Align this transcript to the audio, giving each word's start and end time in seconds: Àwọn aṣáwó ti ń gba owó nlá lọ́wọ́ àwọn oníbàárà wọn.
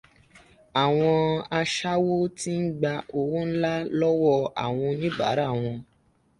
Àwọn 0.83 1.15
aṣáwó 1.59 2.13
ti 2.37 2.51
ń 2.61 2.65
gba 2.79 2.93
owó 3.17 3.37
nlá 3.49 3.73
lọ́wọ́ 3.99 4.37
àwọn 4.63 4.85
oníbàárà 4.93 5.45
wọn. 5.61 5.77